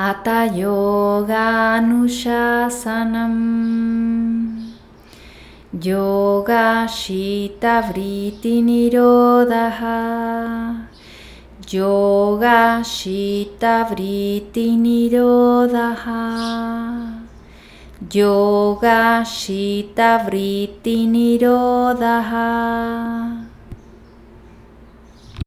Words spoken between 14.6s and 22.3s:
Nirodha. Yoga Shita Vritti Nirodha.